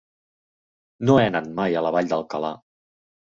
[1.09, 2.53] No he anat mai a la Vall d'Alcalà.